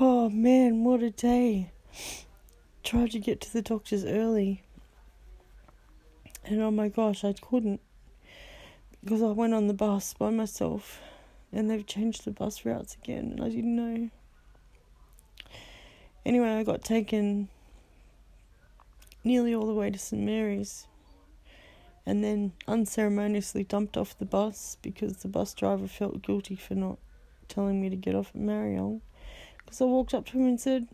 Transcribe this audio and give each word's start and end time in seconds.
Oh 0.00 0.28
man, 0.28 0.82
what 0.82 1.04
a 1.04 1.10
day. 1.10 1.70
Tried 2.82 3.12
to 3.12 3.20
get 3.20 3.40
to 3.42 3.52
the 3.52 3.62
doctor's 3.62 4.04
early. 4.04 4.64
And 6.44 6.60
oh 6.60 6.72
my 6.72 6.88
gosh, 6.88 7.22
I 7.22 7.32
couldn't. 7.32 7.80
Because 9.04 9.22
I 9.22 9.26
went 9.26 9.54
on 9.54 9.68
the 9.68 9.72
bus 9.72 10.12
by 10.12 10.30
myself. 10.30 11.00
And 11.52 11.70
they've 11.70 11.86
changed 11.86 12.24
the 12.24 12.32
bus 12.32 12.64
routes 12.64 12.96
again, 13.00 13.36
and 13.36 13.44
I 13.44 13.50
didn't 13.50 13.76
know. 13.76 14.10
Anyway, 16.26 16.48
I 16.48 16.64
got 16.64 16.82
taken 16.82 17.48
nearly 19.22 19.54
all 19.54 19.66
the 19.66 19.74
way 19.74 19.90
to 19.90 19.98
St. 19.98 20.20
Mary's 20.20 20.88
and 22.04 22.24
then 22.24 22.52
unceremoniously 22.66 23.62
dumped 23.62 23.96
off 23.96 24.18
the 24.18 24.24
bus 24.24 24.76
because 24.82 25.18
the 25.18 25.28
bus 25.28 25.54
driver 25.54 25.86
felt 25.86 26.22
guilty 26.22 26.56
for 26.56 26.74
not 26.74 26.98
telling 27.46 27.80
me 27.80 27.88
to 27.90 27.96
get 27.96 28.16
off 28.16 28.32
at 28.34 28.40
Marion. 28.40 29.00
Because 29.64 29.80
I 29.80 29.84
walked 29.84 30.14
up 30.14 30.26
to 30.26 30.32
him 30.32 30.46
and 30.46 30.60
said, 30.60 30.88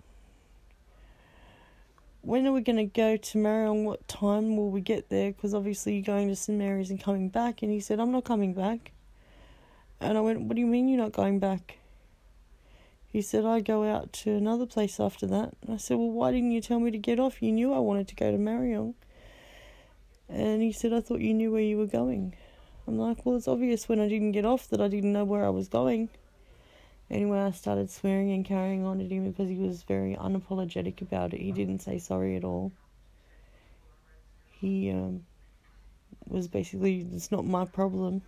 When 2.22 2.46
are 2.46 2.52
we 2.52 2.60
going 2.60 2.76
to 2.76 2.84
go 2.84 3.16
to 3.16 3.38
Marion? 3.38 3.84
What 3.84 4.06
time 4.08 4.56
will 4.56 4.70
we 4.70 4.80
get 4.80 5.08
there? 5.08 5.32
Because 5.32 5.54
obviously 5.54 5.94
you're 5.94 6.02
going 6.02 6.28
to 6.28 6.36
St. 6.36 6.58
Mary's 6.58 6.90
and 6.90 7.02
coming 7.02 7.28
back. 7.28 7.62
And 7.62 7.70
he 7.70 7.80
said, 7.80 8.00
I'm 8.00 8.12
not 8.12 8.24
coming 8.24 8.54
back. 8.54 8.92
And 10.00 10.16
I 10.16 10.20
went, 10.20 10.40
What 10.42 10.54
do 10.54 10.60
you 10.60 10.66
mean 10.66 10.88
you're 10.88 11.02
not 11.02 11.12
going 11.12 11.38
back? 11.38 11.78
He 13.06 13.22
said, 13.22 13.44
I 13.44 13.60
go 13.60 13.82
out 13.82 14.12
to 14.24 14.30
another 14.30 14.66
place 14.66 15.00
after 15.00 15.26
that. 15.26 15.54
And 15.62 15.74
I 15.74 15.76
said, 15.76 15.98
Well, 15.98 16.10
why 16.10 16.30
didn't 16.30 16.52
you 16.52 16.60
tell 16.60 16.78
me 16.78 16.90
to 16.92 16.98
get 16.98 17.18
off? 17.18 17.42
You 17.42 17.52
knew 17.52 17.72
I 17.72 17.80
wanted 17.80 18.06
to 18.08 18.14
go 18.14 18.30
to 18.30 18.38
Marion. 18.38 18.94
And 20.28 20.62
he 20.62 20.70
said, 20.70 20.92
I 20.92 21.00
thought 21.00 21.20
you 21.20 21.34
knew 21.34 21.50
where 21.50 21.60
you 21.60 21.76
were 21.76 21.86
going. 21.86 22.34
I'm 22.86 22.98
like, 22.98 23.26
Well, 23.26 23.36
it's 23.36 23.48
obvious 23.48 23.88
when 23.88 24.00
I 24.00 24.08
didn't 24.08 24.32
get 24.32 24.44
off 24.44 24.68
that 24.68 24.80
I 24.80 24.88
didn't 24.88 25.12
know 25.12 25.24
where 25.24 25.44
I 25.44 25.50
was 25.50 25.68
going. 25.68 26.08
Anyway, 27.10 27.40
I 27.40 27.50
started 27.50 27.90
swearing 27.90 28.30
and 28.30 28.44
carrying 28.44 28.84
on 28.84 29.00
at 29.00 29.10
him 29.10 29.28
because 29.28 29.48
he 29.48 29.56
was 29.56 29.82
very 29.82 30.14
unapologetic 30.14 31.02
about 31.02 31.34
it. 31.34 31.40
He 31.40 31.50
didn't 31.50 31.80
say 31.80 31.98
sorry 31.98 32.36
at 32.36 32.44
all. 32.44 32.70
He 34.60 34.90
um, 34.90 35.24
was 36.28 36.46
basically, 36.46 37.06
it's 37.12 37.32
not 37.32 37.44
my 37.44 37.64
problem. 37.64 38.22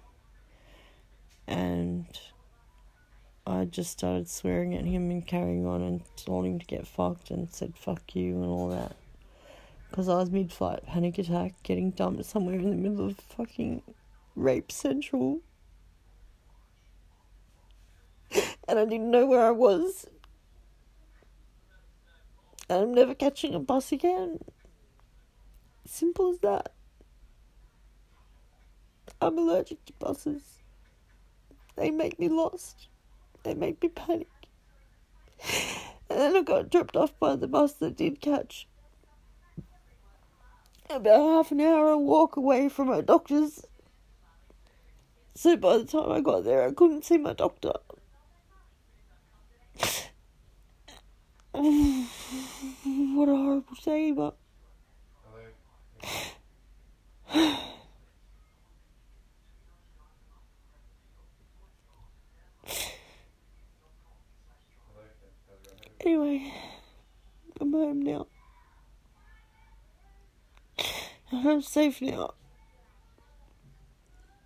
And 1.47 2.07
I 3.47 3.67
just 3.67 3.93
started 3.93 4.29
swearing 4.29 4.75
at 4.75 4.85
him 4.85 5.11
and 5.11 5.25
carrying 5.25 5.65
on 5.67 5.83
and 5.83 6.03
told 6.17 6.47
him 6.47 6.59
to 6.59 6.67
get 6.67 6.87
fucked 6.87 7.31
and 7.31 7.51
said 7.51 7.75
fuck 7.77 8.17
you 8.17 8.35
and 8.35 8.47
all 8.47 8.69
that. 8.71 8.97
Because 9.91 10.09
I 10.09 10.15
was 10.17 10.31
mid 10.31 10.51
flight 10.51 10.85
panic 10.87 11.19
attack, 11.19 11.55
getting 11.63 11.91
dumped 11.91 12.25
somewhere 12.25 12.55
in 12.55 12.71
the 12.71 12.77
middle 12.77 13.07
of 13.07 13.17
fucking 13.17 13.83
rape 14.35 14.73
central. 14.73 15.41
And 18.73 18.81
I 18.81 18.87
didn't 18.87 19.11
know 19.11 19.27
where 19.27 19.47
I 19.47 19.51
was. 19.51 20.07
And 22.71 22.85
I'm 22.85 22.95
never 22.95 23.15
catching 23.15 23.55
a 23.55 23.59
bus 23.59 23.93
again. 23.93 24.39
Simple 25.87 26.31
as 26.31 26.39
that. 26.39 26.73
I'm 29.21 29.37
allergic 29.37 29.85
to 29.85 29.93
buses. 29.99 30.63
They 31.77 31.91
make 31.91 32.19
me 32.19 32.31
lost. 32.31 32.89
They 33.43 33.53
make 33.53 33.83
me 33.83 33.91
panic. 33.91 34.31
And 36.09 36.19
then 36.19 36.37
I 36.37 36.41
got 36.41 36.71
dropped 36.71 36.97
off 36.97 37.13
by 37.21 37.37
the 37.37 37.49
bus 37.49 37.75
that 37.75 37.95
did 37.95 38.23
catch. 38.23 38.67
About 40.89 41.29
half 41.29 41.53
an 41.53 41.61
hour 41.61 41.95
walk 41.99 42.37
away 42.37 42.71
from 42.71 42.89
my 42.89 43.03
doctor's. 43.03 43.67
So 45.35 45.59
by 45.59 45.77
the 45.77 45.85
time 45.85 46.11
I 46.11 46.23
got 46.23 46.45
there, 46.45 46.67
I 46.67 46.73
couldn't 46.73 47.05
see 47.05 47.19
my 47.19 47.35
doctor. 47.35 47.73
What 51.55 53.29
a 53.29 53.37
horrible 53.37 53.77
day, 53.85 54.11
but. 54.11 54.37
Anyway, 66.05 66.53
I'm 67.61 67.73
home 67.73 68.03
now. 68.03 68.27
I'm 71.33 71.63
safe 71.63 72.03
now. 72.03 72.35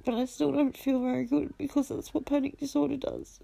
But 0.05 0.15
I 0.15 0.25
still 0.27 0.53
don't 0.53 0.77
feel 0.77 1.01
very 1.01 1.25
good 1.25 1.55
because 1.57 1.89
that's 1.89 2.13
what 2.13 2.27
panic 2.27 2.59
disorder 2.59 2.97
does. 2.97 3.41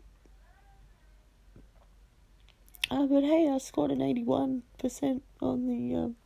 Uh, 2.92 3.06
but 3.06 3.25
hey, 3.25 3.48
I 3.48 3.56
scored 3.56 3.91
an 3.91 4.00
81% 4.00 5.22
on 5.41 5.66
the 5.66 5.97
um, 5.97 6.16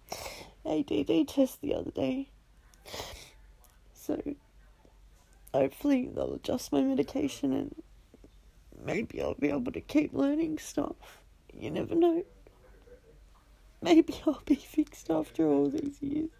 ADD 0.69 1.29
test 1.29 1.61
the 1.61 1.73
other 1.75 1.93
day. 1.93 2.29
So 3.95 4.21
hopefully 5.55 6.11
they'll 6.13 6.35
adjust 6.35 6.73
my 6.73 6.81
medication 6.81 7.53
and 7.53 7.73
maybe 8.85 9.23
I'll 9.23 9.35
be 9.35 9.51
able 9.51 9.71
to 9.71 9.81
keep 9.81 10.13
learning 10.13 10.59
stuff. 10.59 11.21
You 11.57 11.71
never 11.71 11.95
know. 11.95 12.25
Maybe 13.81 14.17
I'll 14.27 14.43
be 14.45 14.57
fixed 14.57 15.09
after 15.09 15.47
all 15.47 15.71
these 15.71 16.03
years. 16.03 16.31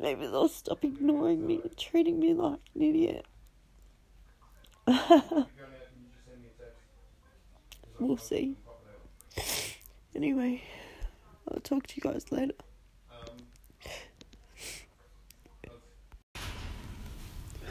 Maybe 0.00 0.26
they'll 0.26 0.48
stop 0.48 0.82
ignoring 0.82 1.46
me 1.46 1.60
and 1.62 1.76
treating 1.76 2.18
me 2.18 2.34
like 2.34 2.58
an 2.74 2.82
idiot. 2.82 3.26
we'll 8.00 8.16
see. 8.16 8.56
Anyway, 10.14 10.62
I'll 11.50 11.60
talk 11.60 11.86
to 11.88 11.94
you 11.96 12.02
guys 12.02 12.30
later. 12.30 12.54
Um, 13.10 13.38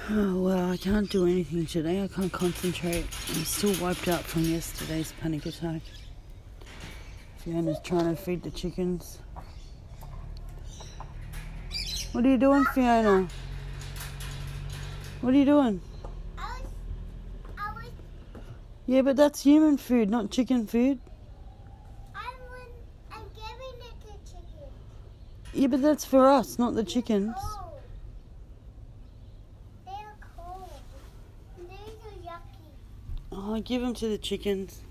oh, 0.09 0.41
well, 0.41 0.71
I 0.71 0.77
can't 0.77 1.09
do 1.09 1.25
anything 1.25 1.65
today. 1.65 2.03
I 2.03 2.07
can't 2.07 2.31
concentrate. 2.31 3.05
I'm 3.29 3.45
still 3.45 3.73
wiped 3.81 4.07
out 4.07 4.21
from 4.21 4.43
yesterday's 4.43 5.13
panic 5.21 5.45
attack. 5.45 5.81
Fiona's 7.37 7.79
trying 7.83 8.13
to 8.15 8.21
feed 8.21 8.43
the 8.43 8.51
chickens. 8.51 9.19
What 12.13 12.25
are 12.25 12.29
you 12.29 12.37
doing, 12.37 12.63
Fiona? 12.65 13.27
What 15.21 15.33
are 15.33 15.37
you 15.37 15.45
doing? 15.45 15.81
I 16.37 16.59
was, 16.59 16.67
I 17.57 17.73
was, 17.73 17.91
Yeah, 18.85 19.01
but 19.01 19.15
that's 19.15 19.41
human 19.41 19.77
food, 19.77 20.09
not 20.09 20.29
chicken 20.29 20.67
food. 20.67 20.99
I'm, 22.13 22.23
when, 22.51 22.67
I'm 23.11 23.23
giving 23.33 23.77
it 23.81 23.99
to 24.01 24.31
chicken. 24.31 24.69
Yeah, 25.53 25.67
but 25.67 25.81
that's 25.81 26.03
for 26.03 26.27
us, 26.27 26.57
not 26.57 26.73
the 26.73 26.83
chickens. 26.83 27.35
Cold. 27.37 27.79
They're 29.85 30.15
cold. 30.35 30.69
These 31.69 31.77
are 31.77 32.31
yucky. 32.31 32.71
Oh, 33.31 33.61
give 33.61 33.81
them 33.81 33.93
to 33.95 34.07
the 34.07 34.17
chickens. 34.17 34.81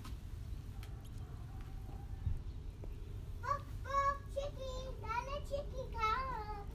Look, 3.42 3.62
look, 3.84 4.18
chicken. 4.34 4.94
Another 5.02 5.40
chicken 5.50 5.84
come. 5.98 6.66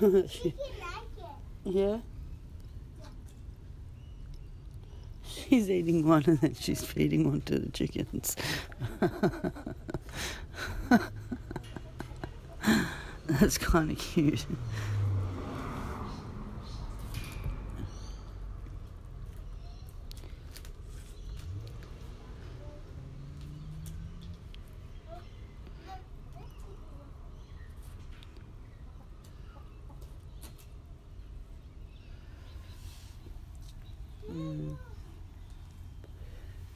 Eat 0.00 0.10
that? 0.10 0.30
She- 0.30 0.54
like 0.80 1.30
yeah. 1.64 1.98
She's 5.52 5.68
eating 5.68 6.08
one 6.08 6.24
and 6.26 6.38
then 6.40 6.54
she's 6.58 6.82
feeding 6.82 7.28
one 7.28 7.42
to 7.42 7.58
the 7.58 7.70
chickens. 7.72 8.36
That's 13.26 13.58
kind 13.58 13.90
of 13.90 13.98
cute. 13.98 14.46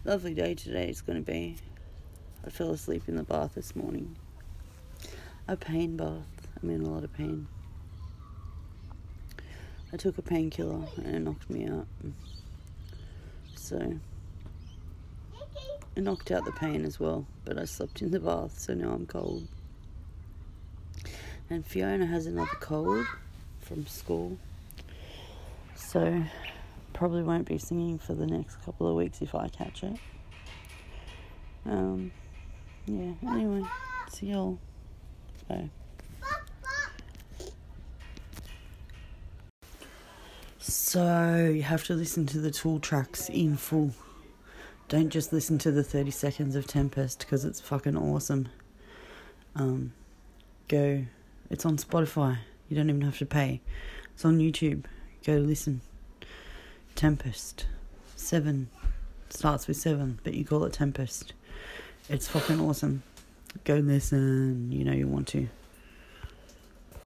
Lovely 0.07 0.35
day 0.35 0.55
today 0.55 0.87
it's 0.87 1.01
going 1.01 1.19
to 1.19 1.33
be. 1.33 1.57
I 2.47 2.51
fell 2.51 2.71
asleep 2.71 3.09
in 3.09 3.17
the 3.17 3.25
bath 3.25 3.57
this 3.57 3.75
morning. 3.75 4.15
A 5.49 5.57
pain 5.57 5.97
bath. 5.97 6.47
I'm 6.63 6.71
in 6.71 6.83
a 6.83 6.89
lot 6.89 7.03
of 7.03 7.13
pain. 7.13 7.49
I 9.93 9.97
took 9.97 10.17
a 10.17 10.23
painkiller 10.23 10.87
and 10.99 11.17
it 11.17 11.19
knocked 11.19 11.51
me 11.51 11.67
out. 11.67 11.89
So 13.57 13.99
it 15.97 16.01
knocked 16.01 16.31
out 16.31 16.45
the 16.45 16.53
pain 16.53 16.85
as 16.85 17.01
well, 17.01 17.27
but 17.45 17.59
I 17.59 17.65
slept 17.65 18.01
in 18.01 18.13
the 18.13 18.21
bath, 18.21 18.61
so 18.61 18.75
now 18.75 18.93
I'm 18.93 19.07
cold. 19.07 19.49
And 21.51 21.67
Fiona 21.67 22.07
has 22.07 22.27
another 22.27 22.57
cold 22.61 23.07
from 23.59 23.89
school. 23.89 24.39
So, 25.75 26.23
probably 26.97 27.23
won't 27.23 27.47
be 27.47 27.59
singing 27.59 27.99
for 27.99 28.15
the 28.15 28.27
next 28.27 28.57
couple 28.65 28.89
of 28.89 28.97
weeks 28.97 29.21
if 29.21 29.35
I 29.35 29.49
catch 29.49 29.85
it. 29.85 29.99
Um, 31.67 32.11
yeah, 32.87 33.13
anyway, 33.29 33.63
see 34.11 34.29
y'all. 34.29 34.59
Bye. 35.47 35.69
So, 40.59 41.53
you 41.55 41.63
have 41.63 41.85
to 41.85 41.95
listen 41.95 42.25
to 42.27 42.41
the 42.41 42.51
tool 42.51 42.81
tracks 42.81 43.29
in 43.29 43.59
full. 43.59 43.93
Don't 44.89 45.11
just 45.11 45.35
listen 45.35 45.59
to 45.59 45.71
the 45.71 45.85
30 45.85 46.11
seconds 46.11 46.57
of 46.57 46.67
Tempest 46.67 47.19
because 47.19 47.45
it's 47.45 47.61
fucking 47.61 47.97
awesome. 47.97 48.49
Um, 49.55 49.93
go, 50.69 51.05
it's 51.51 51.67
on 51.67 51.77
Spotify. 51.77 52.39
You 52.71 52.77
don't 52.77 52.89
even 52.89 53.03
have 53.03 53.19
to 53.19 53.27
pay. 53.27 53.61
It's 54.15 54.25
on 54.25 54.39
YouTube. 54.39 54.87
Go 55.25 55.35
listen. 55.35 55.83
Tempest. 56.97 57.67
Seven. 58.17 58.71
Starts 59.29 59.69
with 59.69 59.77
seven, 59.77 60.19
but 60.25 60.33
you 60.33 60.47
call 60.47 60.65
it 60.65 60.73
Tempest. 60.73 61.35
It's 62.09 62.27
fucking 62.27 62.59
awesome. 62.59 63.03
Go 63.65 63.75
listen. 63.77 64.73
You 64.73 64.85
know 64.85 64.93
you 64.93 65.07
want 65.07 65.29
to. 65.29 65.49